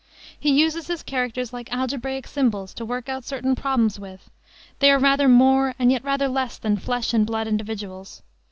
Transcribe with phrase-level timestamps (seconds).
[0.39, 4.31] He uses his characters like algebraic symbols to work out certain problems with:
[4.79, 8.23] they are rather more and yet rather less than flesh and blood individuals.